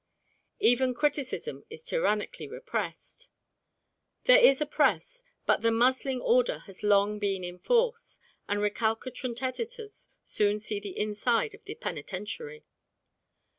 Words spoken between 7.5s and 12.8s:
force, and recalcitrant editors soon see the inside of the Penitentiary.